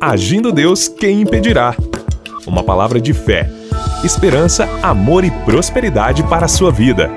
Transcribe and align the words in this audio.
Agindo 0.00 0.52
Deus, 0.52 0.86
quem 0.86 1.22
impedirá? 1.22 1.74
Uma 2.46 2.62
palavra 2.62 3.00
de 3.00 3.12
fé, 3.12 3.50
esperança, 4.04 4.68
amor 4.80 5.24
e 5.24 5.30
prosperidade 5.44 6.22
para 6.22 6.44
a 6.44 6.48
sua 6.48 6.70
vida. 6.70 7.10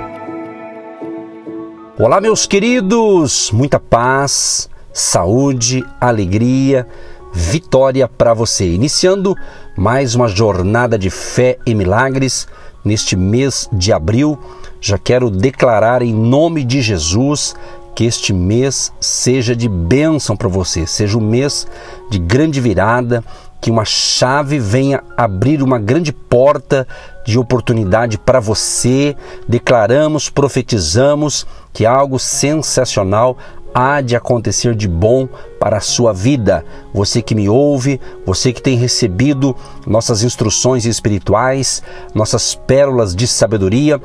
Olá, 2.00 2.20
meus 2.20 2.48
queridos! 2.48 3.52
Muita 3.52 3.80
paz, 3.80 4.68
saúde, 4.92 5.86
alegria, 6.00 6.88
vitória 7.32 8.08
para 8.08 8.34
você. 8.34 8.74
Iniciando 8.74 9.36
mais 9.78 10.16
uma 10.16 10.28
jornada 10.28 10.98
de 10.98 11.12
fé 11.12 11.60
e 11.64 11.76
milagres 11.76 12.48
neste 12.84 13.16
mês 13.16 13.70
de 13.72 13.94
abril. 13.94 14.40
Já 14.80 14.98
quero 14.98 15.30
declarar 15.30 16.02
em 16.02 16.16
nome 16.16 16.64
de 16.64 16.82
Jesus 16.82 17.54
que 17.96 18.06
este 18.06 18.34
mês 18.34 18.92
seja 19.00 19.56
de 19.56 19.68
bênção 19.68 20.36
para 20.36 20.48
você, 20.48 20.86
seja 20.86 21.18
um 21.18 21.22
mês 21.22 21.68
de 22.10 22.20
grande 22.20 22.60
virada, 22.62 23.24
que 23.62 23.70
uma 23.70 23.86
chave 23.86 24.58
venha 24.58 25.04
abrir 25.16 25.62
uma 25.62 25.78
grande 25.78 26.12
porta 26.12 26.88
de 27.24 27.38
oportunidade 27.38 28.18
para 28.18 28.40
você. 28.40 29.16
Declaramos, 29.48 30.30
profetizamos 30.30 31.46
que 31.72 31.86
algo 31.86 32.18
sensacional 32.18 33.38
há 33.74 34.02
de 34.02 34.16
acontecer 34.16 34.76
de 34.76 34.88
bom 34.88 35.28
para 35.60 35.78
a 35.78 35.82
sua 35.82 36.14
vida. 36.14 36.66
Você 36.94 37.22
que 37.22 37.36
me 37.36 37.48
ouve, 37.48 38.02
você 38.26 38.52
que 38.52 38.62
tem 38.62 38.78
recebido 38.78 39.56
nossas 39.86 40.24
instruções 40.24 40.86
espirituais, 40.86 41.82
nossas 42.14 42.56
pérolas 42.56 43.16
de 43.16 43.28
sabedoria, 43.28 44.02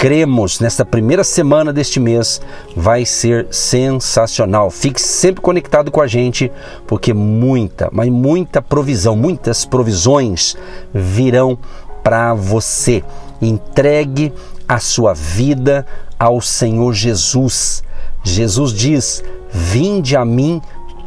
cremos 0.00 0.60
nesta 0.60 0.82
primeira 0.82 1.22
semana 1.22 1.74
deste 1.74 2.00
mês 2.00 2.40
vai 2.74 3.04
ser 3.04 3.46
sensacional. 3.50 4.70
Fique 4.70 4.98
sempre 4.98 5.42
conectado 5.42 5.90
com 5.90 6.00
a 6.00 6.06
gente, 6.06 6.50
porque 6.86 7.12
muita, 7.12 7.90
mas 7.92 8.08
muita 8.08 8.62
provisão, 8.62 9.14
muitas 9.14 9.66
provisões 9.66 10.56
virão 10.90 11.58
para 12.02 12.32
você. 12.32 13.04
Entregue 13.42 14.32
a 14.66 14.80
sua 14.80 15.12
vida 15.12 15.86
ao 16.18 16.40
Senhor 16.40 16.94
Jesus. 16.94 17.84
Jesus 18.24 18.72
diz: 18.72 19.22
Vinde 19.52 20.16
a 20.16 20.24
mim 20.24 20.62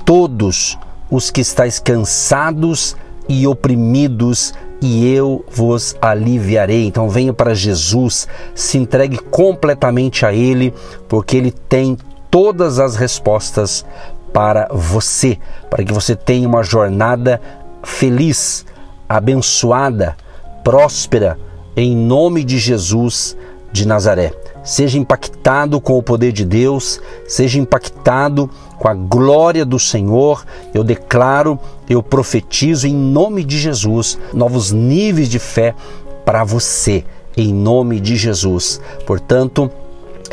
todos 0.06 0.78
os 1.10 1.32
que 1.32 1.42
estáis 1.42 1.80
cansados 1.80 2.96
e 3.28 3.48
oprimidos, 3.48 4.54
e 4.82 5.08
eu 5.14 5.46
vos 5.50 5.96
aliviarei. 6.02 6.86
Então 6.86 7.10
venha 7.10 7.34
para 7.34 7.54
Jesus, 7.54 8.28
se 8.54 8.78
entregue 8.78 9.18
completamente 9.18 10.26
a 10.26 10.34
Ele, 10.34 10.74
porque 11.08 11.38
Ele 11.38 11.52
tem 11.52 11.98
todas 12.30 12.80
as 12.80 12.96
respostas 12.96 13.86
para 14.34 14.68
você, 14.72 15.38
para 15.70 15.84
que 15.84 15.94
você 15.94 16.16
tenha 16.16 16.48
uma 16.48 16.64
jornada 16.64 17.40
feliz, 17.84 18.66
abençoada, 19.08 20.18
próspera, 20.64 21.38
em 21.76 21.96
nome 21.96 22.44
de 22.44 22.58
Jesus 22.58 23.38
de 23.72 23.88
Nazaré. 23.88 24.34
Seja 24.64 24.98
impactado 24.98 25.82
com 25.82 25.98
o 25.98 26.04
poder 26.04 26.32
de 26.32 26.46
Deus, 26.46 27.02
seja 27.28 27.60
impactado 27.60 28.50
com 28.80 28.88
a 28.88 28.94
glória 28.94 29.66
do 29.66 29.78
Senhor. 29.78 30.46
Eu 30.74 30.84
declaro, 30.84 31.60
eu 31.94 32.04
profetizo 32.04 32.88
em 32.88 32.94
nome 32.94 33.44
de 33.44 33.58
Jesus 33.60 34.18
novos 34.34 34.72
níveis 34.72 35.30
de 35.30 35.40
fé 35.40 35.76
para 36.26 36.44
você, 36.44 37.04
em 37.36 37.54
nome 37.54 38.00
de 38.00 38.16
Jesus. 38.16 38.80
Portanto, 39.06 39.72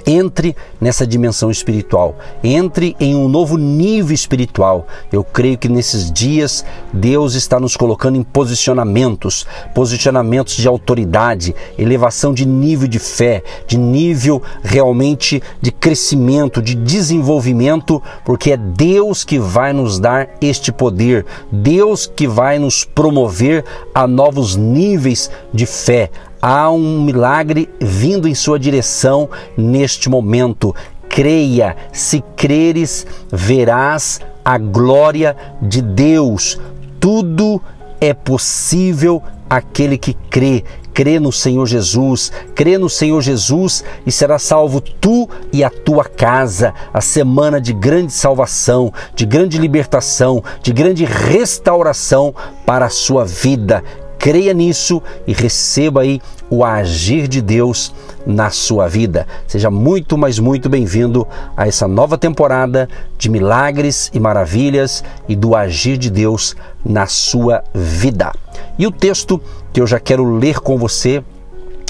entre 0.06 0.56
nessa 0.80 1.06
dimensão 1.06 1.50
espiritual, 1.50 2.16
entre 2.42 2.96
em 2.98 3.14
um 3.14 3.28
novo 3.28 3.56
nível 3.56 4.14
espiritual. 4.14 4.86
Eu 5.12 5.22
creio 5.22 5.58
que 5.58 5.68
nesses 5.68 6.10
dias 6.10 6.64
Deus 6.92 7.34
está 7.34 7.58
nos 7.60 7.76
colocando 7.76 8.16
em 8.16 8.22
posicionamentos, 8.22 9.46
posicionamentos 9.74 10.56
de 10.56 10.66
autoridade, 10.68 11.54
elevação 11.78 12.32
de 12.32 12.46
nível 12.46 12.88
de 12.88 12.98
fé, 12.98 13.42
de 13.66 13.78
nível 13.78 14.42
realmente 14.62 15.42
de 15.60 15.70
crescimento, 15.70 16.62
de 16.62 16.74
desenvolvimento, 16.74 18.02
porque 18.24 18.52
é 18.52 18.56
Deus 18.56 19.24
que 19.24 19.38
vai 19.38 19.72
nos 19.72 19.98
dar 19.98 20.28
este 20.40 20.72
poder, 20.72 21.24
Deus 21.50 22.06
que 22.06 22.26
vai 22.26 22.58
nos 22.58 22.84
promover 22.84 23.64
a 23.94 24.06
novos 24.06 24.56
níveis 24.56 25.30
de 25.52 25.66
fé, 25.66 26.10
há 26.40 26.70
um 26.70 27.02
milagre 27.02 27.68
vindo 27.80 28.26
em 28.26 28.34
sua 28.34 28.58
direção 28.58 29.28
neste 29.56 30.08
momento. 30.08 30.74
Creia, 31.08 31.76
se 31.92 32.22
creres, 32.36 33.06
verás 33.30 34.20
a 34.44 34.56
glória 34.56 35.36
de 35.60 35.82
Deus. 35.82 36.58
Tudo 36.98 37.60
é 38.00 38.14
possível 38.14 39.22
aquele 39.48 39.98
que 39.98 40.14
crê. 40.30 40.64
Crê 40.92 41.20
no 41.20 41.32
Senhor 41.32 41.66
Jesus, 41.66 42.32
crê 42.54 42.76
no 42.76 42.88
Senhor 42.88 43.20
Jesus 43.20 43.84
e 44.04 44.10
será 44.12 44.38
salvo 44.38 44.80
tu 44.80 45.28
e 45.52 45.62
a 45.62 45.70
tua 45.70 46.04
casa. 46.04 46.74
A 46.92 47.00
semana 47.00 47.60
de 47.60 47.72
grande 47.72 48.12
salvação, 48.12 48.92
de 49.14 49.24
grande 49.24 49.56
libertação, 49.56 50.42
de 50.62 50.72
grande 50.72 51.04
restauração 51.04 52.34
para 52.66 52.86
a 52.86 52.90
sua 52.90 53.24
vida 53.24 53.82
creia 54.20 54.52
nisso 54.52 55.02
e 55.26 55.32
receba 55.32 56.02
aí 56.02 56.20
o 56.50 56.62
agir 56.62 57.26
de 57.26 57.40
Deus 57.40 57.92
na 58.26 58.50
sua 58.50 58.86
vida. 58.86 59.26
Seja 59.48 59.70
muito, 59.70 60.18
mas 60.18 60.38
muito 60.38 60.68
bem-vindo 60.68 61.26
a 61.56 61.66
essa 61.66 61.88
nova 61.88 62.18
temporada 62.18 62.86
de 63.16 63.30
milagres 63.30 64.10
e 64.12 64.20
maravilhas 64.20 65.02
e 65.26 65.34
do 65.34 65.56
agir 65.56 65.96
de 65.96 66.10
Deus 66.10 66.54
na 66.84 67.06
sua 67.06 67.64
vida. 67.74 68.30
E 68.78 68.86
o 68.86 68.90
texto 68.90 69.40
que 69.72 69.80
eu 69.80 69.86
já 69.86 69.98
quero 69.98 70.36
ler 70.36 70.60
com 70.60 70.76
você 70.76 71.24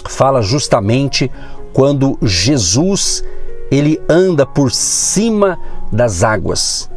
fala 0.09 0.41
justamente 0.41 1.29
quando 1.73 2.17
Jesus 2.23 3.25
ele 3.73 4.01
anda 4.09 4.47
por 4.47 4.71
cima 4.71 5.59
das 5.93 6.23
águas. 6.23 6.90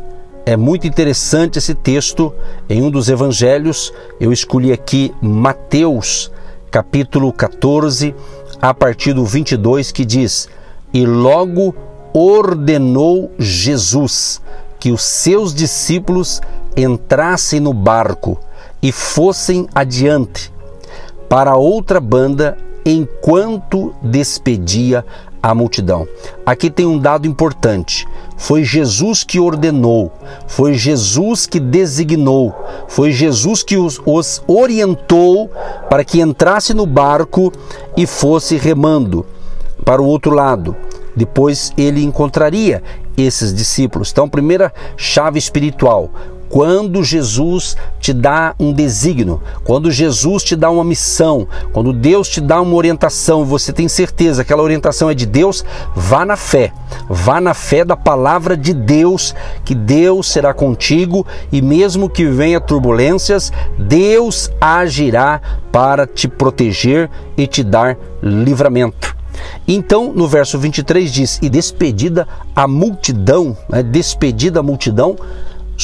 É 0.46 0.58
muito 0.58 0.86
interessante 0.86 1.58
esse 1.58 1.74
texto 1.74 2.34
em 2.70 2.82
um 2.82 2.92
dos 2.92 3.08
evangelhos. 3.08 3.94
Eu 4.20 4.34
escolhi 4.34 4.74
aqui 4.74 5.16
Mateus, 5.22 6.30
capítulo 6.70 7.32
14, 7.32 8.14
a 8.62 8.74
partir 8.74 9.14
do 9.14 9.24
22, 9.24 9.94
que 9.94 10.04
diz: 10.04 10.50
E 10.94 11.06
logo 11.06 11.74
ordenou 12.14 13.32
Jesus 13.40 14.42
que 14.82 14.92
os 14.92 15.02
seus 15.02 15.54
discípulos 15.54 16.42
entrassem 16.76 17.62
no 17.62 17.72
barco 17.72 18.38
e 18.82 18.92
fossem 18.92 19.66
adiante 19.74 20.52
para 21.30 21.56
outra 21.56 22.02
banda 22.02 22.58
enquanto 22.86 23.96
despedia 24.02 25.06
a 25.42 25.56
multidão. 25.56 26.06
Aqui 26.46 26.70
tem 26.70 26.86
um 26.86 27.00
dado 27.00 27.28
importante. 27.28 28.06
Foi 28.44 28.62
Jesus 28.62 29.24
que 29.24 29.40
ordenou, 29.40 30.12
foi 30.48 30.74
Jesus 30.74 31.46
que 31.48 31.62
designou, 31.62 32.54
foi 32.90 33.10
Jesus 33.10 33.64
que 33.64 33.78
os, 33.78 34.02
os 34.06 34.44
orientou 34.46 35.50
para 35.90 36.04
que 36.04 36.20
entrasse 36.20 36.74
no 36.74 36.86
barco 36.86 37.54
e 37.96 38.06
fosse 38.06 38.58
remando 38.58 39.26
para 39.86 40.02
o 40.02 40.06
outro 40.06 40.36
lado. 40.36 40.76
Depois 41.16 41.72
ele 41.78 42.04
encontraria 42.04 42.84
esses 43.16 43.54
discípulos. 43.54 44.12
Então, 44.12 44.28
primeira 44.28 44.74
chave 44.98 45.40
espiritual: 45.40 46.10
quando 46.54 47.04
Jesus 47.04 47.76
te 48.00 48.14
dá 48.14 48.54
um 48.60 48.72
desígnio, 48.72 49.42
quando 49.64 49.90
Jesus 49.90 50.44
te 50.44 50.56
dá 50.56 50.70
uma 50.70 50.84
missão, 50.84 51.48
quando 51.72 51.92
Deus 51.92 52.30
te 52.30 52.40
dá 52.40 52.62
uma 52.62 52.76
orientação 52.76 53.44
você 53.44 53.74
tem 53.74 53.88
certeza 53.88 54.44
que 54.44 54.54
aquela 54.54 54.62
orientação 54.62 55.10
é 55.10 55.16
de 55.16 55.26
Deus, 55.26 55.66
vá 55.96 56.24
na 56.24 56.36
fé. 56.36 56.72
Vá 57.10 57.42
na 57.42 57.56
fé 57.56 57.84
da 57.84 57.98
palavra 57.98 58.56
de 58.56 58.72
Deus, 58.72 59.34
que 59.66 59.74
Deus 59.74 60.32
será 60.32 60.54
contigo 60.54 61.26
e 61.52 61.60
mesmo 61.60 62.08
que 62.08 62.24
venha 62.28 62.62
turbulências, 62.62 63.52
Deus 63.80 64.52
agirá 64.62 65.42
para 65.72 66.06
te 66.06 66.28
proteger 66.28 67.10
e 67.36 67.48
te 67.48 67.64
dar 67.64 67.98
livramento. 68.22 69.16
Então, 69.68 70.14
no 70.14 70.28
verso 70.28 70.60
23 70.60 71.12
diz: 71.12 71.40
E 71.42 71.50
despedida 71.50 72.28
a 72.56 72.68
multidão, 72.68 73.58
né, 73.68 73.82
despedida 73.82 74.60
a 74.60 74.64
multidão, 74.64 75.16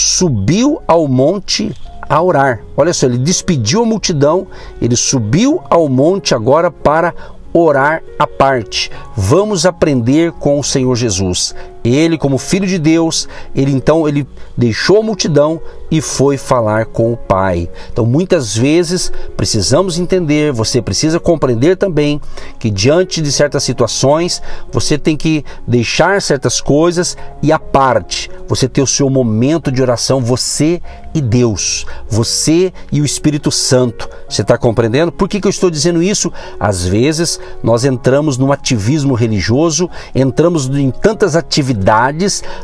subiu 0.02 0.82
ao 0.88 1.08
monte 1.08 1.74
a 2.08 2.22
orar. 2.22 2.62
Olha 2.76 2.94
só, 2.94 3.06
ele 3.06 3.18
despediu 3.18 3.84
a 3.84 3.86
multidão, 3.86 4.48
ele 4.82 4.96
subiu 4.96 5.62
ao 5.70 5.88
monte 5.88 6.34
agora 6.34 6.72
para 6.72 7.14
orar 7.54 8.02
à 8.18 8.26
parte. 8.26 8.92
Vamos 9.16 9.66
aprender 9.66 10.32
com 10.34 10.60
o 10.60 10.64
Senhor 10.64 10.96
Jesus. 10.96 11.56
Ele, 11.84 12.18
como 12.18 12.38
filho 12.38 12.68
de 12.68 12.78
Deus, 12.78 13.28
ele 13.56 13.72
então 13.72 14.08
ele 14.08 14.28
deixou 14.58 15.00
a 15.00 15.04
multidão 15.04 15.62
e 15.92 16.02
foi 16.02 16.38
falar 16.38 16.86
com 16.86 17.14
o 17.14 17.18
Pai. 17.18 17.70
Então, 17.92 18.06
muitas 18.06 18.56
vezes 18.56 19.12
precisamos 19.36 19.98
entender, 19.98 20.52
você 20.52 20.82
precisa 20.82 21.20
compreender 21.20 21.78
também 21.78 22.22
que 22.60 22.70
diante 22.70 23.22
de 23.22 23.32
certas 23.32 23.64
situações, 23.64 24.42
você 24.72 24.98
tem 24.98 25.18
que 25.18 25.44
deixar 25.68 26.22
certas 26.22 26.62
coisas 26.62 27.18
e 27.42 27.52
a 27.52 27.58
parte, 27.60 28.30
você 28.48 28.68
ter 28.68 28.82
o 28.82 28.88
seu 28.88 29.10
momento 29.10 29.72
de 29.72 29.82
oração, 29.82 30.22
você 30.22 30.82
e 31.14 31.22
Deus, 31.22 31.86
você 32.08 32.72
e 32.92 33.02
o 33.02 33.06
Espírito 33.06 33.52
Santo. 33.52 34.08
Você 34.28 34.42
está 34.42 34.58
compreendendo? 34.58 35.12
Por 35.12 35.28
que, 35.28 35.42
que 35.42 35.48
eu 35.48 35.52
estou 35.52 35.70
dizendo 35.70 36.04
isso? 36.04 36.32
Às 36.60 36.86
vezes 36.86 37.40
nós 37.64 37.84
entramos 37.84 38.38
no 38.38 38.52
ativismo 38.52 39.16
religioso, 39.16 39.90
entramos 40.14 40.68
em 40.70 40.92
tantas 40.92 41.36
atividades, 41.36 41.69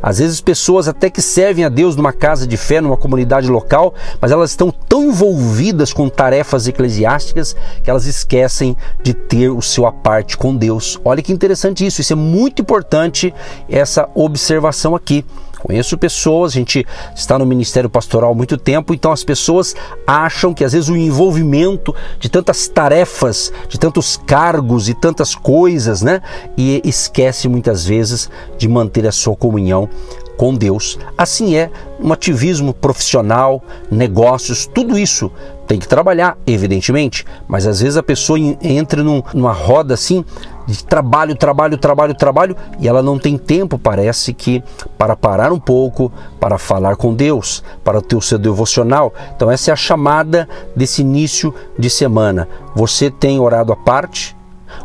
às 0.01 0.19
vezes 0.19 0.41
pessoas 0.41 0.87
até 0.87 1.09
que 1.09 1.21
servem 1.21 1.65
a 1.65 1.69
Deus 1.69 1.95
numa 1.95 2.13
casa 2.13 2.47
de 2.47 2.57
fé, 2.57 2.81
numa 2.81 2.97
comunidade 2.97 3.49
local, 3.49 3.93
mas 4.21 4.31
elas 4.31 4.51
estão 4.51 4.71
tão 4.71 5.05
envolvidas 5.09 5.93
com 5.93 6.09
tarefas 6.09 6.67
eclesiásticas 6.67 7.55
que 7.83 7.89
elas 7.89 8.05
esquecem 8.05 8.75
de 9.03 9.13
ter 9.13 9.49
o 9.49 9.61
seu 9.61 9.85
aparte 9.85 10.37
com 10.37 10.55
Deus. 10.55 10.99
Olha 11.03 11.21
que 11.21 11.33
interessante 11.33 11.85
isso, 11.85 12.01
isso 12.01 12.13
é 12.13 12.15
muito 12.15 12.61
importante 12.61 13.33
essa 13.69 14.09
observação 14.13 14.95
aqui. 14.95 15.25
Conheço 15.65 15.97
pessoas, 15.97 16.51
a 16.51 16.55
gente 16.55 16.85
está 17.15 17.39
no 17.39 17.45
ministério 17.45 17.89
pastoral 17.89 18.33
há 18.33 18.35
muito 18.35 18.55
tempo, 18.55 18.93
então 18.93 19.11
as 19.11 19.23
pessoas 19.23 19.75
acham 20.05 20.53
que 20.53 20.63
às 20.63 20.73
vezes 20.73 20.89
o 20.89 20.95
envolvimento 20.95 21.93
de 22.19 22.29
tantas 22.29 22.67
tarefas, 22.67 23.51
de 23.67 23.79
tantos 23.79 24.15
cargos 24.15 24.89
e 24.89 24.93
tantas 24.93 25.33
coisas, 25.33 26.03
né? 26.03 26.21
E 26.55 26.83
esquece 26.85 27.47
muitas 27.47 27.83
vezes 27.83 28.29
de 28.59 28.67
manter 28.67 29.07
a 29.07 29.11
sua 29.11 29.35
comunhão 29.35 29.89
com 30.37 30.53
Deus. 30.53 30.99
Assim 31.17 31.55
é 31.55 31.71
um 31.99 32.13
ativismo 32.13 32.71
profissional, 32.71 33.63
negócios, 33.89 34.67
tudo 34.67 34.99
isso 34.99 35.31
tem 35.65 35.79
que 35.79 35.87
trabalhar, 35.87 36.37
evidentemente, 36.45 37.25
mas 37.47 37.65
às 37.65 37.79
vezes 37.79 37.97
a 37.97 38.03
pessoa 38.03 38.37
entra 38.61 39.03
num, 39.03 39.23
numa 39.33 39.51
roda 39.51 39.95
assim 39.95 40.23
de 40.65 40.83
trabalho, 40.83 41.35
trabalho, 41.35 41.77
trabalho, 41.77 42.13
trabalho 42.13 42.55
e 42.79 42.87
ela 42.87 43.01
não 43.01 43.19
tem 43.19 43.37
tempo, 43.37 43.77
parece 43.77 44.33
que, 44.33 44.63
para 44.97 45.15
parar 45.15 45.51
um 45.51 45.59
pouco, 45.59 46.11
para 46.39 46.57
falar 46.57 46.95
com 46.95 47.13
Deus, 47.13 47.63
para 47.83 48.01
ter 48.01 48.15
o 48.15 48.21
seu 48.21 48.37
devocional. 48.37 49.13
Então, 49.35 49.51
essa 49.51 49.71
é 49.71 49.73
a 49.73 49.77
chamada 49.77 50.47
desse 50.75 51.01
início 51.01 51.53
de 51.77 51.89
semana. 51.89 52.47
Você 52.75 53.09
tem 53.11 53.39
orado 53.39 53.71
à 53.71 53.75
parte? 53.75 54.35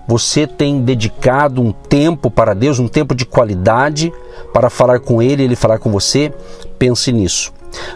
Você 0.06 0.46
tem 0.46 0.82
dedicado 0.82 1.60
um 1.60 1.72
tempo 1.72 2.30
para 2.30 2.54
Deus, 2.54 2.78
um 2.78 2.88
tempo 2.88 3.14
de 3.14 3.24
qualidade 3.24 4.12
para 4.52 4.70
falar 4.70 5.00
com 5.00 5.22
Ele, 5.22 5.42
Ele 5.42 5.56
falar 5.56 5.78
com 5.78 5.90
você? 5.90 6.32
Pense 6.78 7.12
nisso. 7.12 7.52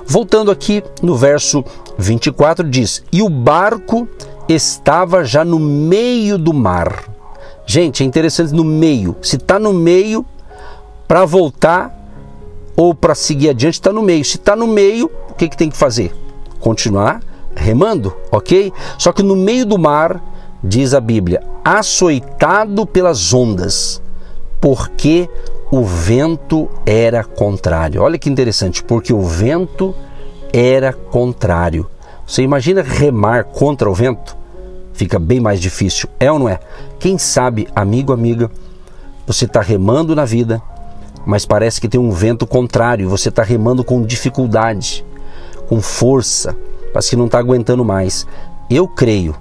Voltando 0.07 0.51
aqui 0.51 0.83
no 1.03 1.17
verso 1.17 1.65
24, 1.99 2.69
diz: 2.69 3.03
E 3.13 3.23
o 3.23 3.29
barco 3.29 4.09
estava 4.49 5.25
já 5.25 5.45
no 5.45 5.59
meio 5.59 6.39
do 6.39 6.53
mar. 6.53 7.14
Gente, 7.67 8.03
é 8.03 8.07
interessante 8.07 8.53
no 8.53 8.65
meio. 8.65 9.17
Se 9.23 9.37
está 9.37 9.59
no 9.59 9.73
meio, 9.73 10.25
para 11.09 11.25
voltar 11.25 11.95
ou 12.77 12.95
para 12.95 13.15
seguir 13.15 13.51
adiante, 13.51 13.75
está 13.75 13.93
no 13.93 14.03
meio. 14.03 14.25
Se 14.25 14.37
está 14.37 14.55
no 14.55 14.67
meio, 14.67 15.11
o 15.31 15.35
que, 15.35 15.49
que 15.49 15.57
tem 15.57 15.71
que 15.71 15.77
fazer? 15.77 16.15
Continuar 16.61 17.21
remando, 17.55 18.15
ok? 18.31 18.73
Só 18.99 19.13
que 19.13 19.23
no 19.23 19.37
meio 19.37 19.65
do 19.65 19.79
mar, 19.79 20.21
diz 20.63 20.93
a 20.93 21.01
Bíblia, 21.01 21.43
açoitado 21.65 22.85
pelas 22.87 23.33
ondas, 23.33 24.03
porque 24.61 25.29
o 25.71 25.83
vento 25.83 26.69
era 26.85 27.23
contrário. 27.25 28.03
Olha 28.03 28.19
que 28.19 28.31
interessante, 28.31 28.83
porque 28.83 29.13
o 29.13 29.23
vento 29.23 29.95
era 30.53 30.93
contrário. 30.93 31.89
Você 32.27 32.43
imagina 32.43 32.83
remar 32.83 33.45
contra 33.45 33.91
o 33.91 33.95
vento? 33.95 34.37
Fica 34.95 35.19
bem 35.19 35.41
mais 35.41 35.61
difícil, 35.61 36.09
é 36.19 36.33
ou 36.33 36.39
não 36.39 36.49
é? 36.49 36.59
Quem 36.99 37.19
sabe, 37.19 37.69
amigo, 37.75 38.13
amiga, 38.13 38.51
você 39.27 39.45
está 39.45 39.61
remando 39.61 40.15
na 40.15 40.25
vida, 40.25 40.63
mas 41.27 41.45
parece 41.45 41.81
que 41.81 41.89
tem 41.89 42.01
um 42.01 42.11
vento 42.11 42.47
contrário, 42.47 43.09
você 43.09 43.29
está 43.29 43.43
remando 43.43 43.85
com 43.85 44.03
dificuldade, 44.03 45.05
com 45.69 45.83
força, 45.83 46.57
parece 46.93 47.11
que 47.11 47.17
não 47.17 47.27
está 47.27 47.39
aguentando 47.39 47.85
mais. 47.85 48.27
Eu 48.71 48.89
creio 48.89 49.35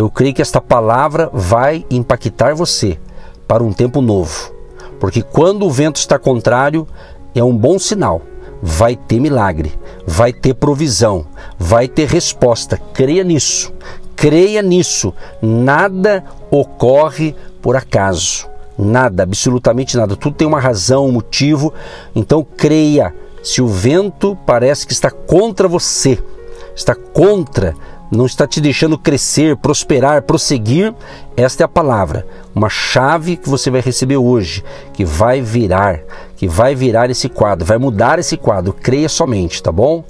eu 0.00 0.08
creio 0.08 0.32
que 0.32 0.40
esta 0.40 0.62
palavra 0.62 1.28
vai 1.30 1.84
impactar 1.90 2.54
você 2.54 2.98
para 3.46 3.62
um 3.62 3.70
tempo 3.70 4.00
novo. 4.00 4.50
Porque 4.98 5.20
quando 5.22 5.66
o 5.66 5.70
vento 5.70 5.96
está 5.96 6.18
contrário, 6.18 6.86
é 7.34 7.44
um 7.44 7.54
bom 7.54 7.78
sinal. 7.78 8.22
Vai 8.62 8.96
ter 8.96 9.20
milagre, 9.20 9.72
vai 10.06 10.32
ter 10.32 10.54
provisão, 10.54 11.26
vai 11.58 11.86
ter 11.86 12.08
resposta. 12.08 12.78
Creia 12.94 13.22
nisso. 13.22 13.72
Creia 14.20 14.60
nisso. 14.60 15.14
Nada 15.40 16.22
ocorre 16.50 17.34
por 17.62 17.74
acaso. 17.74 18.46
Nada, 18.78 19.22
absolutamente 19.22 19.96
nada. 19.96 20.14
Tudo 20.14 20.36
tem 20.36 20.46
uma 20.46 20.60
razão, 20.60 21.06
um 21.06 21.12
motivo. 21.12 21.72
Então 22.14 22.44
creia. 22.44 23.14
Se 23.42 23.62
o 23.62 23.66
vento 23.66 24.36
parece 24.44 24.86
que 24.86 24.92
está 24.92 25.10
contra 25.10 25.66
você, 25.66 26.22
está 26.76 26.94
contra 26.94 27.74
não 28.10 28.26
está 28.26 28.46
te 28.46 28.60
deixando 28.60 28.98
crescer, 28.98 29.56
prosperar, 29.56 30.22
prosseguir, 30.22 30.92
esta 31.36 31.62
é 31.62 31.64
a 31.64 31.68
palavra, 31.68 32.26
uma 32.54 32.68
chave 32.68 33.36
que 33.36 33.48
você 33.48 33.70
vai 33.70 33.80
receber 33.80 34.16
hoje, 34.16 34.64
que 34.92 35.04
vai 35.04 35.40
virar, 35.40 36.00
que 36.36 36.48
vai 36.48 36.74
virar 36.74 37.08
esse 37.08 37.28
quadro, 37.28 37.64
vai 37.64 37.78
mudar 37.78 38.18
esse 38.18 38.36
quadro, 38.36 38.72
creia 38.72 39.08
somente, 39.08 39.62
tá 39.62 39.70
bom? 39.70 40.04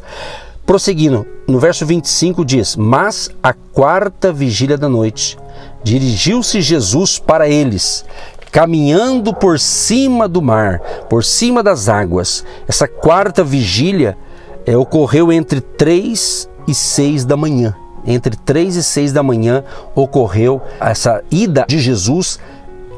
Prosseguindo, 0.66 1.26
no 1.48 1.58
verso 1.58 1.84
25 1.84 2.44
diz: 2.44 2.76
Mas 2.76 3.30
a 3.42 3.52
quarta 3.52 4.32
vigília 4.32 4.78
da 4.78 4.88
noite, 4.88 5.36
dirigiu-se 5.82 6.60
Jesus 6.60 7.18
para 7.18 7.48
eles, 7.48 8.04
caminhando 8.52 9.34
por 9.34 9.58
cima 9.58 10.28
do 10.28 10.40
mar, 10.40 10.80
por 11.08 11.24
cima 11.24 11.62
das 11.62 11.88
águas. 11.88 12.44
Essa 12.68 12.86
quarta 12.86 13.42
vigília 13.42 14.16
é, 14.64 14.76
ocorreu 14.76 15.32
entre 15.32 15.60
três 15.60 16.48
e 16.68 16.74
seis 16.74 17.24
da 17.24 17.36
manhã 17.36 17.74
entre 18.06 18.36
3 18.36 18.76
e 18.76 18.82
6 18.82 19.12
da 19.12 19.22
manhã 19.22 19.64
ocorreu 19.94 20.60
essa 20.80 21.22
ida 21.30 21.64
de 21.68 21.78
Jesus 21.78 22.38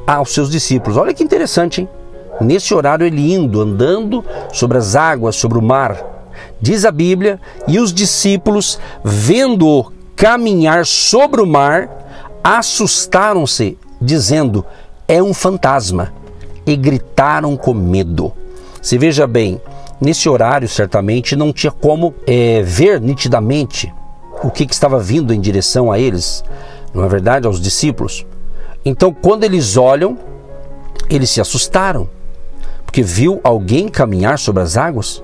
aos 0.06 0.32
seus 0.32 0.50
discípulos. 0.50 0.96
Olha 0.96 1.14
que 1.14 1.24
interessante, 1.24 1.80
hein? 1.80 1.88
Nesse 2.40 2.74
horário 2.74 3.06
ele 3.06 3.32
indo, 3.32 3.60
andando 3.60 4.24
sobre 4.52 4.78
as 4.78 4.96
águas, 4.96 5.36
sobre 5.36 5.58
o 5.58 5.62
mar. 5.62 6.11
Diz 6.60 6.84
a 6.84 6.90
Bíblia, 6.90 7.40
e 7.66 7.78
os 7.78 7.92
discípulos, 7.92 8.78
vendo-o 9.04 9.92
caminhar 10.16 10.86
sobre 10.86 11.40
o 11.40 11.46
mar, 11.46 11.88
assustaram-se, 12.42 13.78
dizendo: 14.00 14.64
É 15.06 15.22
um 15.22 15.34
fantasma, 15.34 16.12
e 16.66 16.76
gritaram 16.76 17.56
com 17.56 17.74
medo. 17.74 18.32
Se 18.80 18.98
veja 18.98 19.26
bem, 19.26 19.60
nesse 20.00 20.28
horário 20.28 20.68
certamente 20.68 21.36
não 21.36 21.52
tinha 21.52 21.70
como 21.70 22.14
é, 22.26 22.62
ver 22.62 23.00
nitidamente 23.00 23.92
o 24.42 24.50
que, 24.50 24.66
que 24.66 24.74
estava 24.74 24.98
vindo 24.98 25.32
em 25.32 25.40
direção 25.40 25.92
a 25.92 25.98
eles, 25.98 26.42
não 26.92 27.04
é 27.04 27.08
verdade, 27.08 27.46
aos 27.46 27.60
discípulos. 27.60 28.26
Então, 28.84 29.12
quando 29.14 29.44
eles 29.44 29.76
olham, 29.76 30.18
eles 31.08 31.30
se 31.30 31.40
assustaram, 31.40 32.08
porque 32.84 33.02
viu 33.02 33.40
alguém 33.44 33.88
caminhar 33.88 34.38
sobre 34.38 34.62
as 34.62 34.76
águas. 34.76 35.22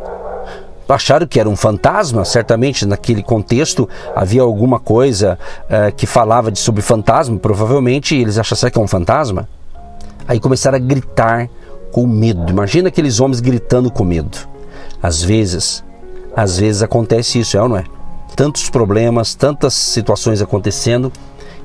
Acharam 0.89 1.27
que 1.27 1.39
era 1.39 1.49
um 1.49 1.55
fantasma, 1.55 2.25
certamente 2.25 2.87
naquele 2.87 3.23
contexto 3.23 3.89
havia 4.17 4.43
alguma 4.43 4.81
coisa 4.81 5.39
uh, 5.65 5.95
que 5.95 6.07
falava 6.07 6.51
de, 6.51 6.59
sobre 6.59 6.81
fantasma, 6.81 7.39
provavelmente 7.39 8.17
eles 8.17 8.39
acharam 8.39 8.71
que 8.71 8.79
é 8.79 8.83
um 8.83 8.89
fantasma. 8.89 9.49
Aí 10.27 10.41
começaram 10.41 10.77
a 10.77 10.81
gritar 10.81 11.49
com 11.93 12.07
medo. 12.07 12.51
Imagina 12.51 12.89
aqueles 12.89 13.21
homens 13.21 13.41
gritando 13.41 13.91
com 13.91 14.03
medo. 14.03 14.39
Às 15.03 15.23
vezes, 15.23 15.85
às 16.35 16.59
vezes 16.59 16.83
acontece 16.83 17.39
isso, 17.39 17.57
é 17.57 17.63
ou 17.63 17.69
não 17.69 17.77
é? 17.77 17.85
tantos 18.39 18.71
problemas, 18.71 19.35
tantas 19.35 19.75
situações 19.75 20.41
acontecendo 20.41 21.13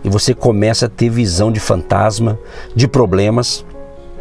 e 0.04 0.10
você 0.10 0.34
começa 0.34 0.88
a 0.88 0.90
ter 0.90 1.08
visão 1.08 1.52
de 1.52 1.60
fantasma, 1.60 2.40
de 2.76 2.88
problemas, 2.88 3.64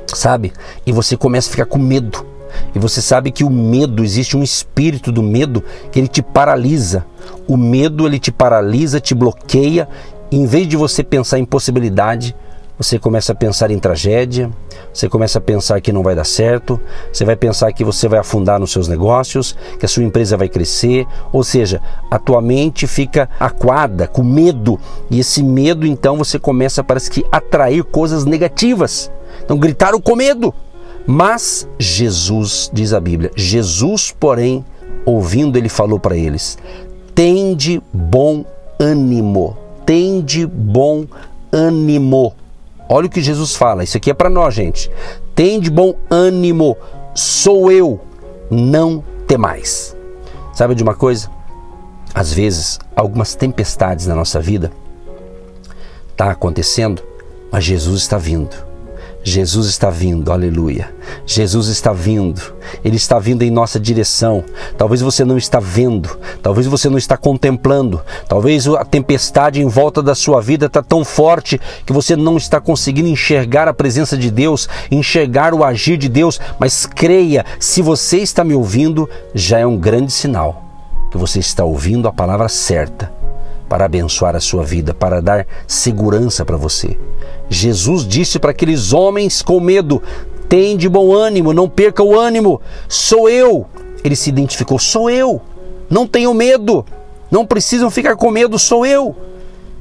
sabe? 0.06 0.52
E 0.84 0.92
você 0.92 1.16
começa 1.16 1.48
a 1.48 1.50
ficar 1.50 1.64
com 1.64 1.78
medo. 1.78 2.26
E 2.74 2.78
você 2.78 3.00
sabe 3.02 3.30
que 3.30 3.44
o 3.44 3.50
medo, 3.50 4.02
existe 4.04 4.36
um 4.36 4.42
espírito 4.42 5.12
do 5.12 5.22
medo 5.22 5.62
que 5.90 5.98
ele 5.98 6.08
te 6.08 6.22
paralisa. 6.22 7.04
O 7.46 7.56
medo 7.56 8.06
ele 8.06 8.18
te 8.18 8.32
paralisa, 8.32 9.00
te 9.00 9.14
bloqueia. 9.14 9.88
E 10.30 10.36
em 10.36 10.46
vez 10.46 10.66
de 10.66 10.76
você 10.76 11.02
pensar 11.02 11.38
em 11.38 11.44
possibilidade, 11.44 12.34
você 12.78 12.98
começa 12.98 13.32
a 13.32 13.34
pensar 13.34 13.70
em 13.70 13.78
tragédia, 13.78 14.50
você 14.92 15.08
começa 15.08 15.38
a 15.38 15.40
pensar 15.40 15.80
que 15.80 15.92
não 15.92 16.02
vai 16.02 16.14
dar 16.14 16.24
certo, 16.24 16.80
você 17.12 17.24
vai 17.24 17.36
pensar 17.36 17.72
que 17.72 17.84
você 17.84 18.08
vai 18.08 18.18
afundar 18.18 18.58
nos 18.58 18.72
seus 18.72 18.88
negócios, 18.88 19.54
que 19.78 19.86
a 19.86 19.88
sua 19.88 20.02
empresa 20.02 20.36
vai 20.36 20.48
crescer, 20.48 21.06
ou 21.32 21.44
seja, 21.44 21.80
a 22.10 22.18
tua 22.18 22.42
mente 22.42 22.86
fica 22.86 23.28
aquada, 23.38 24.08
com 24.08 24.24
medo, 24.24 24.80
e 25.10 25.20
esse 25.20 25.42
medo 25.42 25.86
então 25.86 26.16
você 26.16 26.38
começa 26.38 26.82
parece 26.82 27.10
que 27.10 27.24
atrair 27.30 27.84
coisas 27.84 28.24
negativas. 28.24 29.10
Então 29.44 29.58
gritaram 29.58 30.00
com 30.00 30.16
medo. 30.16 30.52
Mas 31.06 31.68
Jesus, 31.78 32.70
diz 32.72 32.92
a 32.92 33.00
Bíblia, 33.00 33.30
Jesus, 33.34 34.14
porém, 34.18 34.64
ouvindo, 35.04 35.56
ele 35.56 35.68
falou 35.68 35.98
para 35.98 36.16
eles: 36.16 36.56
Tende 37.14 37.82
bom 37.92 38.44
ânimo, 38.78 39.56
tende 39.84 40.46
bom 40.46 41.04
ânimo. 41.52 42.34
Olha 42.88 43.06
o 43.06 43.10
que 43.10 43.22
Jesus 43.22 43.54
fala, 43.54 43.84
isso 43.84 43.96
aqui 43.96 44.10
é 44.10 44.14
para 44.14 44.30
nós, 44.30 44.54
gente. 44.54 44.90
Tende 45.34 45.70
bom 45.70 45.94
ânimo, 46.10 46.76
sou 47.14 47.72
eu, 47.72 48.00
não 48.50 49.02
temais. 49.26 49.96
Sabe 50.52 50.74
de 50.74 50.82
uma 50.82 50.94
coisa? 50.94 51.30
Às 52.14 52.32
vezes, 52.32 52.78
algumas 52.94 53.34
tempestades 53.34 54.06
na 54.06 54.14
nossa 54.14 54.38
vida 54.40 54.70
tá 56.16 56.30
acontecendo, 56.30 57.02
mas 57.50 57.64
Jesus 57.64 58.02
está 58.02 58.18
vindo. 58.18 58.71
Jesus 59.24 59.68
está 59.68 59.88
vindo, 59.88 60.32
aleluia. 60.32 60.92
Jesus 61.24 61.68
está 61.68 61.92
vindo, 61.92 62.40
Ele 62.84 62.96
está 62.96 63.18
vindo 63.18 63.42
em 63.42 63.50
nossa 63.50 63.78
direção. 63.78 64.44
Talvez 64.76 65.00
você 65.00 65.24
não 65.24 65.38
está 65.38 65.60
vendo, 65.60 66.18
talvez 66.42 66.66
você 66.66 66.88
não 66.88 66.98
está 66.98 67.16
contemplando, 67.16 68.00
talvez 68.28 68.66
a 68.66 68.84
tempestade 68.84 69.60
em 69.60 69.68
volta 69.68 70.02
da 70.02 70.14
sua 70.14 70.40
vida 70.40 70.66
está 70.66 70.82
tão 70.82 71.04
forte 71.04 71.60
que 71.86 71.92
você 71.92 72.16
não 72.16 72.36
está 72.36 72.60
conseguindo 72.60 73.08
enxergar 73.08 73.68
a 73.68 73.74
presença 73.74 74.16
de 74.16 74.30
Deus, 74.30 74.68
enxergar 74.90 75.54
o 75.54 75.62
agir 75.62 75.96
de 75.96 76.08
Deus. 76.08 76.40
Mas 76.58 76.84
creia, 76.84 77.44
se 77.60 77.80
você 77.80 78.18
está 78.18 78.42
me 78.42 78.54
ouvindo, 78.54 79.08
já 79.34 79.58
é 79.58 79.66
um 79.66 79.76
grande 79.76 80.10
sinal 80.12 80.64
que 81.12 81.18
você 81.18 81.38
está 81.38 81.62
ouvindo 81.62 82.08
a 82.08 82.12
palavra 82.12 82.48
certa 82.48 83.12
para 83.68 83.86
abençoar 83.86 84.36
a 84.36 84.40
sua 84.40 84.64
vida, 84.64 84.92
para 84.92 85.22
dar 85.22 85.46
segurança 85.66 86.44
para 86.44 86.58
você. 86.58 86.98
Jesus 87.52 88.06
disse 88.06 88.38
para 88.38 88.50
aqueles 88.50 88.92
homens 88.92 89.42
com 89.42 89.60
medo: 89.60 90.02
tem 90.48 90.76
de 90.76 90.88
bom 90.88 91.14
ânimo, 91.14 91.52
não 91.52 91.68
perca 91.68 92.02
o 92.02 92.18
ânimo, 92.18 92.60
sou 92.88 93.28
eu. 93.28 93.66
Ele 94.04 94.16
se 94.16 94.28
identificou: 94.28 94.78
sou 94.78 95.08
eu, 95.08 95.40
não 95.88 96.06
tenham 96.06 96.34
medo, 96.34 96.84
não 97.30 97.46
precisam 97.46 97.90
ficar 97.90 98.16
com 98.16 98.30
medo, 98.30 98.58
sou 98.58 98.84
eu. 98.84 99.16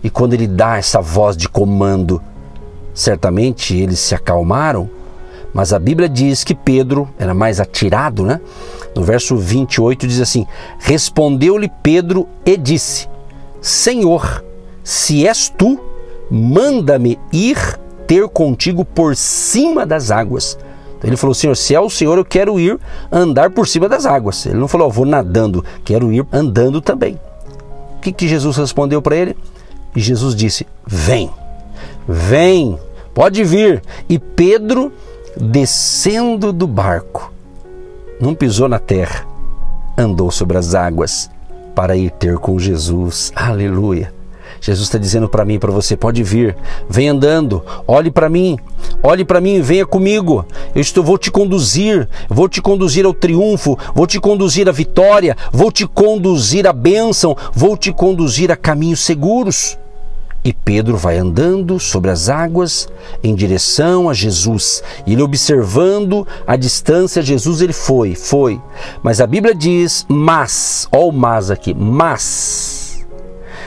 E 0.04 0.10
quando 0.10 0.34
ele 0.34 0.48
dá 0.48 0.78
essa 0.78 1.02
voz 1.02 1.36
de 1.36 1.50
comando, 1.50 2.22
certamente 2.94 3.76
eles 3.76 4.00
se 4.00 4.16
acalmaram, 4.16 4.90
mas 5.54 5.74
a 5.74 5.80
Bíblia 5.80 6.08
diz 6.08 6.44
que 6.44 6.56
Pedro 6.56 7.10
era 7.20 7.34
mais 7.34 7.60
atirado, 7.60 8.24
né? 8.24 8.40
No 8.96 9.04
verso 9.04 9.36
28 9.36 10.08
diz 10.08 10.20
assim: 10.20 10.48
Respondeu-lhe 10.80 11.70
Pedro 11.84 12.28
e 12.46 12.56
disse: 12.56 13.10
Senhor, 13.62 14.44
se 14.84 15.28
és 15.28 15.50
tu, 15.50 15.80
manda-me 16.32 17.20
ir 17.34 17.58
ter 18.08 18.28
contigo 18.30 18.86
por 18.86 19.16
cima 19.16 19.86
das 19.86 20.10
águas. 20.10 20.58
Então 20.98 21.10
ele 21.10 21.18
falou: 21.18 21.34
Senhor, 21.34 21.56
se 21.56 21.76
é 21.76 21.80
o 21.80 21.90
Senhor, 21.90 22.18
eu 22.18 22.24
quero 22.24 22.60
ir 22.60 22.80
andar 23.12 23.50
por 23.50 23.68
cima 23.68 23.90
das 23.90 24.06
águas. 24.06 24.46
Ele 24.46 24.58
não 24.58 24.68
falou: 24.68 24.88
oh, 24.88 24.92
vou 24.92 25.06
nadando, 25.06 25.64
quero 25.84 26.14
ir 26.14 26.26
andando 26.32 26.80
também. 26.80 27.20
O 27.98 28.02
que, 28.02 28.12
que 28.12 28.28
Jesus 28.28 28.56
respondeu 28.56 29.02
para 29.02 29.16
ele? 29.16 29.36
E 29.96 30.00
Jesus 30.00 30.36
disse: 30.36 30.66
Vem, 30.88 31.30
vem, 32.08 32.80
pode 33.14 33.44
vir. 33.44 33.82
E 34.08 34.18
Pedro, 34.18 34.92
descendo 35.36 36.54
do 36.54 36.66
barco, 36.66 37.32
não 38.20 38.34
pisou 38.34 38.70
na 38.70 38.80
terra, 38.80 39.26
andou 39.98 40.32
sobre 40.32 40.58
as 40.58 40.74
águas 40.74 41.30
para 41.76 41.96
ir 41.96 42.12
ter 42.12 42.38
com 42.38 42.58
Jesus. 42.60 43.32
Aleluia. 43.36 44.21
Jesus 44.62 44.88
está 44.88 45.00
dizendo 45.00 45.28
para 45.28 45.44
mim 45.44 45.56
e 45.56 45.60
para 45.60 45.72
você: 45.72 45.98
pode 45.98 46.22
vir, 46.22 46.56
vem 46.88 47.10
andando, 47.10 47.64
olhe 47.88 48.12
para 48.12 48.30
mim, 48.30 48.60
olhe 49.02 49.26
para 49.26 49.42
mim, 49.42 49.60
venha 49.60 49.88
comigo. 49.88 50.46
Eu 50.76 50.82
estou, 50.82 51.04
vou 51.04 51.18
te 51.18 51.32
conduzir, 51.32 52.08
vou 52.30 52.48
te 52.48 52.62
conduzir 52.62 53.04
ao 53.04 53.14
triunfo, 53.14 53.78
vou 53.96 54.06
te 54.06 54.20
conduzir 54.20 54.70
à 54.70 54.72
vitória, 54.72 55.36
vou 55.52 55.72
te 55.72 55.88
conduzir 55.88 56.68
à 56.68 56.74
bênção, 56.74 57.36
vou 57.52 57.76
te 57.76 57.92
conduzir 57.92 58.52
a 58.52 58.56
caminhos 58.56 59.00
seguros. 59.00 59.80
E 60.44 60.54
Pedro 60.54 60.98
vai 60.98 61.18
andando 61.18 61.80
sobre 61.80 62.10
as 62.10 62.28
águas 62.28 62.88
em 63.24 63.36
direção 63.36 64.10
a 64.10 64.14
Jesus. 64.14 64.84
E 65.06 65.14
ele 65.14 65.22
observando 65.22 66.28
a 66.48 66.56
distância, 66.56 67.22
Jesus 67.22 67.62
ele 67.62 67.74
foi, 67.74 68.16
foi. 68.16 68.60
Mas 69.04 69.22
a 69.22 69.28
Bíblia 69.28 69.54
diz, 69.54 70.04
mas, 70.08 70.88
ó 70.92 71.08
o 71.08 71.12
mas 71.12 71.52
aqui, 71.52 71.76
mas 71.76 72.81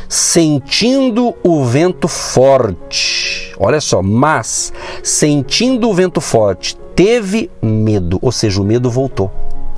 sentindo 0.09 1.35
o 1.43 1.65
vento 1.65 2.09
forte. 2.09 3.53
Olha 3.59 3.81
só, 3.81 4.03
mas 4.03 4.73
sentindo 5.03 5.89
o 5.89 5.95
vento 5.95 6.21
forte, 6.21 6.77
teve 6.95 7.51
medo, 7.63 8.19
ou 8.23 8.33
seja, 8.33 8.61
o 8.61 8.65
medo 8.65 8.91
voltou. 8.91 9.31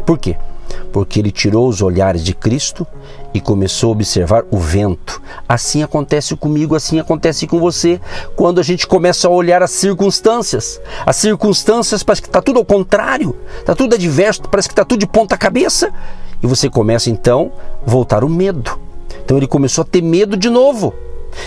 Por 0.04 0.18
quê? 0.18 0.36
Porque 0.92 1.18
ele 1.18 1.30
tirou 1.30 1.68
os 1.68 1.82
olhares 1.82 2.22
de 2.22 2.34
Cristo 2.34 2.86
e 3.32 3.40
começou 3.40 3.90
a 3.90 3.92
observar 3.92 4.44
o 4.50 4.58
vento. 4.58 5.20
Assim 5.48 5.82
acontece 5.82 6.34
comigo, 6.36 6.74
assim 6.74 6.98
acontece 6.98 7.46
com 7.46 7.58
você, 7.58 8.00
quando 8.34 8.60
a 8.60 8.62
gente 8.62 8.86
começa 8.86 9.28
a 9.28 9.30
olhar 9.30 9.62
as 9.62 9.72
circunstâncias. 9.72 10.80
As 11.04 11.16
circunstâncias 11.16 12.02
parece 12.02 12.22
que 12.22 12.28
está 12.28 12.40
tudo 12.40 12.58
ao 12.58 12.64
contrário, 12.64 13.36
está 13.58 13.74
tudo 13.74 13.94
adverso, 13.94 14.42
parece 14.42 14.68
que 14.68 14.72
está 14.72 14.84
tudo 14.84 15.00
de 15.00 15.06
ponta 15.06 15.36
cabeça. 15.36 15.92
E 16.42 16.46
você 16.46 16.70
começa 16.70 17.10
então 17.10 17.52
a 17.86 17.90
voltar 17.90 18.24
o 18.24 18.28
medo. 18.28 18.85
Então 19.26 19.36
ele 19.36 19.48
começou 19.48 19.82
a 19.82 19.84
ter 19.84 20.00
medo 20.00 20.36
de 20.36 20.48
novo. 20.48 20.94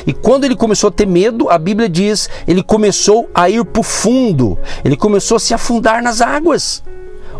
E 0.06 0.12
quando 0.12 0.44
ele 0.44 0.56
começou 0.56 0.90
a 0.90 0.92
ter 0.92 1.08
medo, 1.08 1.50
a 1.50 1.58
Bíblia 1.58 1.88
diz, 1.88 2.30
ele 2.46 2.62
começou 2.62 3.30
a 3.34 3.50
ir 3.50 3.64
para 3.64 3.80
o 3.80 3.84
fundo, 3.84 4.60
ele 4.84 4.98
começou 4.98 5.38
a 5.38 5.40
se 5.40 5.54
afundar 5.54 6.04
nas 6.04 6.20
águas. 6.20 6.84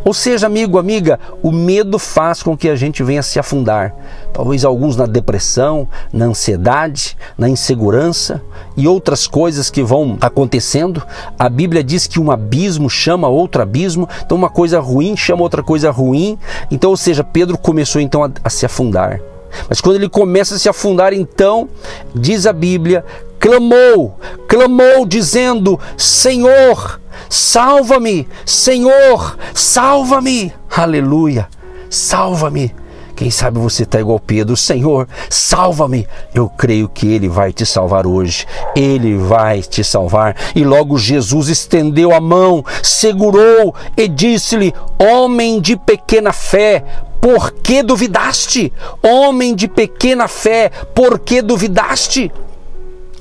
Ou 0.06 0.14
seja, 0.14 0.48
amigo, 0.48 0.80
amiga, 0.80 1.20
o 1.44 1.52
medo 1.52 2.00
faz 2.00 2.42
com 2.42 2.56
que 2.56 2.70
a 2.70 2.76
gente 2.78 3.04
venha 3.04 3.22
se 3.22 3.38
afundar. 3.38 3.94
Talvez 4.32 4.64
alguns 4.64 4.96
na 4.96 5.06
depressão, 5.06 5.90
na 6.14 6.24
ansiedade, 6.24 7.18
na 7.38 7.50
insegurança 7.50 8.42
e 8.78 8.88
outras 8.88 9.28
coisas 9.28 9.70
que 9.70 9.84
vão 9.84 10.18
acontecendo. 10.22 11.04
A 11.38 11.50
Bíblia 11.50 11.84
diz 11.84 12.08
que 12.08 12.18
um 12.18 12.32
abismo 12.32 12.90
chama 12.90 13.28
outro 13.28 13.62
abismo, 13.62 14.08
então 14.26 14.38
uma 14.38 14.50
coisa 14.50 14.80
ruim 14.80 15.18
chama 15.18 15.44
outra 15.44 15.62
coisa 15.62 15.92
ruim. 15.92 16.40
Então, 16.72 16.92
ou 16.92 16.98
seja, 16.98 17.22
Pedro 17.22 17.58
começou 17.58 18.02
então 18.02 18.24
a, 18.24 18.32
a 18.42 18.50
se 18.50 18.66
afundar. 18.66 19.20
Mas 19.68 19.82
quando 19.82 19.96
ele 19.96 20.10
começa 20.10 20.56
a 20.56 20.60
se 20.60 20.70
afundar, 20.70 21.14
então, 21.14 21.70
diz 22.14 22.46
a 22.46 22.54
Bíblia, 22.54 23.06
clamou, 23.40 24.20
clamou 24.48 25.06
dizendo: 25.06 25.80
Senhor, 25.98 27.00
salva-me, 27.30 28.28
Senhor, 28.46 29.38
salva-me. 29.54 30.54
Aleluia, 30.70 31.48
salva-me. 31.90 32.74
Quem 33.20 33.30
sabe 33.30 33.60
você 33.60 33.84
está 33.84 34.00
igual 34.00 34.18
Pedro, 34.18 34.56
Senhor, 34.56 35.06
salva-me. 35.30 36.08
Eu 36.34 36.48
creio 36.48 36.88
que 36.88 37.06
Ele 37.06 37.28
vai 37.28 37.52
te 37.52 37.66
salvar 37.66 38.08
hoje. 38.08 38.48
Ele 38.74 39.18
vai 39.18 39.62
te 39.62 39.84
salvar. 39.84 40.38
E 40.56 40.64
logo 40.64 40.98
Jesus 40.98 41.50
estendeu 41.50 42.14
a 42.14 42.22
mão, 42.22 42.64
segurou 42.82 43.76
e 43.98 44.08
disse-lhe: 44.08 44.74
Homem 44.98 45.60
de 45.60 45.76
pequena 45.76 46.32
fé, 46.32 46.82
por 47.22 47.52
que 47.52 47.84
duvidaste? 47.84 48.72
Homem 49.04 49.54
de 49.54 49.68
pequena 49.68 50.28
fé, 50.28 50.70
por 50.94 51.20
que 51.20 51.42
duvidaste? 51.42 52.32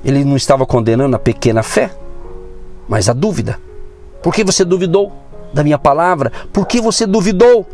Ele 0.04 0.24
não 0.24 0.36
estava 0.36 0.64
condenando 0.64 1.16
a 1.16 1.18
pequena 1.18 1.62
fé, 1.62 1.90
mas 2.88 3.08
a 3.08 3.12
dúvida. 3.12 3.58
Por 4.22 4.32
que 4.32 4.44
você 4.44 4.64
duvidou 4.64 5.12
da 5.52 5.64
minha 5.64 5.78
palavra? 5.78 6.32
Por 6.52 6.66
que 6.66 6.80
você 6.80 7.06
duvidou? 7.06 7.66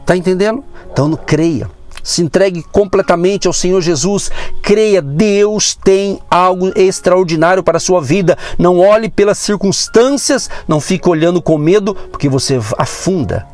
Está 0.00 0.16
entendendo? 0.16 0.62
Então 0.92 1.10
creia. 1.16 1.70
Se 2.02 2.22
entregue 2.22 2.62
completamente 2.62 3.46
ao 3.46 3.52
Senhor 3.52 3.80
Jesus. 3.80 4.30
Creia, 4.62 5.02
Deus 5.02 5.74
tem 5.74 6.18
algo 6.30 6.72
extraordinário 6.74 7.62
para 7.62 7.76
a 7.76 7.80
sua 7.80 8.00
vida. 8.00 8.36
Não 8.58 8.78
olhe 8.78 9.10
pelas 9.10 9.38
circunstâncias, 9.38 10.48
não 10.66 10.80
fique 10.80 11.08
olhando 11.08 11.42
com 11.42 11.58
medo, 11.58 11.94
porque 11.94 12.28
você 12.28 12.58
afunda 12.78 13.46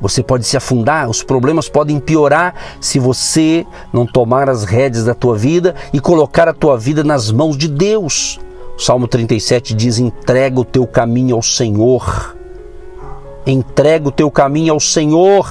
você 0.00 0.22
pode 0.22 0.44
se 0.44 0.56
afundar, 0.56 1.08
os 1.08 1.22
problemas 1.22 1.68
podem 1.68 1.98
piorar 1.98 2.54
se 2.80 2.98
você 2.98 3.66
não 3.92 4.06
tomar 4.06 4.48
as 4.48 4.64
rédeas 4.64 5.04
da 5.04 5.14
tua 5.14 5.36
vida 5.36 5.74
e 5.92 6.00
colocar 6.00 6.48
a 6.48 6.52
tua 6.52 6.76
vida 6.78 7.02
nas 7.02 7.30
mãos 7.30 7.56
de 7.56 7.68
Deus. 7.68 8.38
O 8.76 8.80
Salmo 8.80 9.08
37 9.08 9.74
diz: 9.74 9.98
entrega 9.98 10.60
o 10.60 10.64
teu 10.64 10.86
caminho 10.86 11.34
ao 11.34 11.42
Senhor. 11.42 12.36
Entrega 13.46 14.08
o 14.08 14.12
teu 14.12 14.30
caminho 14.30 14.72
ao 14.72 14.80
Senhor, 14.80 15.48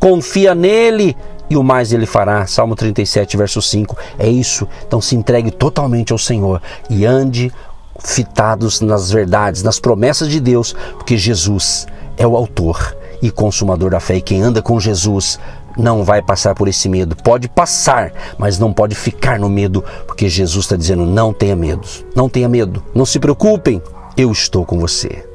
confia 0.00 0.54
nele 0.54 1.16
e 1.48 1.56
o 1.56 1.62
mais 1.62 1.92
ele 1.92 2.04
fará. 2.04 2.44
Salmo 2.46 2.74
37, 2.74 3.36
verso 3.36 3.62
5. 3.62 3.96
É 4.18 4.28
isso. 4.28 4.66
Então 4.86 5.00
se 5.00 5.14
entregue 5.14 5.50
totalmente 5.50 6.12
ao 6.12 6.18
Senhor 6.18 6.60
e 6.88 7.06
ande 7.06 7.52
fitados 8.00 8.80
nas 8.80 9.10
verdades, 9.10 9.62
nas 9.62 9.78
promessas 9.78 10.28
de 10.28 10.40
Deus, 10.40 10.74
porque 10.96 11.16
Jesus 11.16 11.86
é 12.16 12.26
o 12.26 12.36
autor 12.36 12.96
e 13.22 13.30
consumador 13.30 13.90
da 13.90 14.00
fé. 14.00 14.16
E 14.16 14.22
quem 14.22 14.42
anda 14.42 14.62
com 14.62 14.78
Jesus 14.78 15.38
não 15.76 16.04
vai 16.04 16.22
passar 16.22 16.54
por 16.54 16.68
esse 16.68 16.88
medo. 16.88 17.16
Pode 17.16 17.48
passar, 17.48 18.12
mas 18.38 18.58
não 18.58 18.72
pode 18.72 18.94
ficar 18.94 19.38
no 19.38 19.48
medo, 19.48 19.84
porque 20.06 20.28
Jesus 20.28 20.64
está 20.64 20.76
dizendo: 20.76 21.04
não 21.06 21.32
tenha 21.32 21.56
medo, 21.56 21.86
não 22.14 22.28
tenha 22.28 22.48
medo, 22.48 22.82
não 22.94 23.06
se 23.06 23.18
preocupem, 23.18 23.82
eu 24.16 24.30
estou 24.30 24.64
com 24.64 24.78
você. 24.78 25.26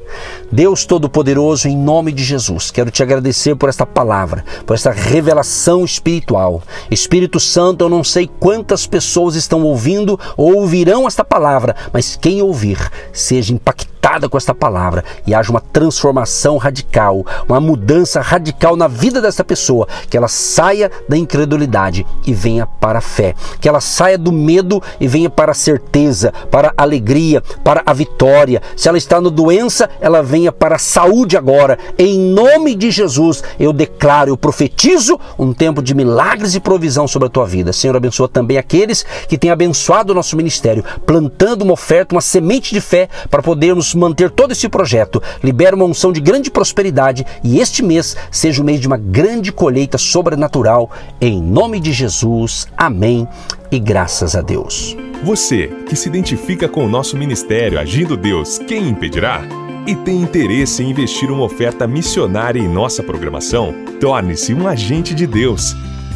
Deus 0.50 0.86
Todo-Poderoso, 0.86 1.68
em 1.68 1.76
nome 1.76 2.12
de 2.12 2.22
Jesus, 2.22 2.70
quero 2.70 2.90
te 2.90 3.02
agradecer 3.02 3.56
por 3.56 3.68
esta 3.68 3.84
palavra, 3.84 4.44
por 4.64 4.74
esta 4.74 4.92
revelação 4.92 5.84
espiritual. 5.84 6.62
Espírito 6.90 7.40
Santo, 7.40 7.84
eu 7.84 7.88
não 7.88 8.04
sei 8.04 8.30
quantas 8.38 8.86
pessoas 8.86 9.34
estão 9.34 9.62
ouvindo 9.64 10.18
ou 10.36 10.54
ouvirão 10.54 11.06
esta 11.06 11.24
palavra, 11.24 11.74
mas 11.92 12.16
quem 12.16 12.40
ouvir 12.40 12.78
seja 13.12 13.52
impactado 13.52 13.95
com 14.28 14.38
esta 14.38 14.54
palavra 14.54 15.04
e 15.26 15.34
haja 15.34 15.50
uma 15.50 15.60
transformação 15.60 16.56
radical, 16.56 17.24
uma 17.46 17.60
mudança 17.60 18.20
radical 18.20 18.74
na 18.76 18.88
vida 18.88 19.20
dessa 19.20 19.44
pessoa, 19.44 19.86
que 20.08 20.16
ela 20.16 20.28
saia 20.28 20.90
da 21.08 21.16
incredulidade 21.16 22.06
e 22.26 22.32
venha 22.32 22.66
para 22.66 22.98
a 22.98 23.02
fé, 23.02 23.34
que 23.60 23.68
ela 23.68 23.80
saia 23.80 24.16
do 24.16 24.32
medo 24.32 24.82
e 24.98 25.06
venha 25.06 25.28
para 25.28 25.52
a 25.52 25.54
certeza, 25.54 26.32
para 26.50 26.72
a 26.76 26.82
alegria, 26.82 27.42
para 27.62 27.82
a 27.84 27.92
vitória. 27.92 28.62
Se 28.76 28.88
ela 28.88 28.98
está 28.98 29.20
no 29.20 29.30
doença, 29.30 29.90
ela 30.00 30.22
venha 30.22 30.50
para 30.50 30.76
a 30.76 30.78
saúde 30.78 31.36
agora. 31.36 31.78
Em 31.98 32.18
nome 32.18 32.74
de 32.74 32.90
Jesus, 32.90 33.42
eu 33.58 33.72
declaro, 33.72 34.30
eu 34.30 34.36
profetizo 34.36 35.18
um 35.38 35.52
tempo 35.52 35.82
de 35.82 35.94
milagres 35.94 36.54
e 36.54 36.60
provisão 36.60 37.06
sobre 37.06 37.26
a 37.26 37.30
tua 37.30 37.44
vida. 37.44 37.72
Senhor, 37.72 37.96
abençoa 37.96 38.28
também 38.28 38.56
aqueles 38.56 39.04
que 39.28 39.36
têm 39.36 39.50
abençoado 39.50 40.12
o 40.12 40.14
nosso 40.14 40.36
ministério, 40.36 40.84
plantando 41.04 41.62
uma 41.62 41.72
oferta, 41.74 42.14
uma 42.14 42.20
semente 42.20 42.72
de 42.72 42.80
fé 42.80 43.08
para 43.30 43.42
podermos 43.42 43.94
manter 44.06 44.30
todo 44.30 44.52
esse 44.52 44.68
projeto. 44.68 45.22
Libera 45.42 45.74
uma 45.74 45.84
unção 45.84 46.12
de 46.12 46.20
grande 46.20 46.50
prosperidade 46.50 47.26
e 47.42 47.58
este 47.58 47.82
mês 47.82 48.16
seja 48.30 48.62
o 48.62 48.64
mês 48.64 48.80
de 48.80 48.86
uma 48.86 48.96
grande 48.96 49.52
colheita 49.52 49.98
sobrenatural. 49.98 50.90
Em 51.20 51.42
nome 51.42 51.80
de 51.80 51.92
Jesus. 51.92 52.66
Amém. 52.76 53.26
E 53.70 53.78
graças 53.78 54.36
a 54.36 54.40
Deus. 54.40 54.96
Você 55.24 55.68
que 55.88 55.96
se 55.96 56.08
identifica 56.08 56.68
com 56.68 56.84
o 56.84 56.88
nosso 56.88 57.16
ministério 57.16 57.80
Agindo 57.80 58.16
Deus, 58.16 58.58
quem 58.58 58.88
impedirá? 58.88 59.42
E 59.86 59.94
tem 59.94 60.20
interesse 60.20 60.82
em 60.82 60.90
investir 60.90 61.30
uma 61.30 61.44
oferta 61.44 61.86
missionária 61.86 62.60
em 62.60 62.68
nossa 62.68 63.02
programação? 63.02 63.74
Torne-se 64.00 64.52
um 64.52 64.66
agente 64.66 65.14
de 65.14 65.26
Deus 65.26 65.76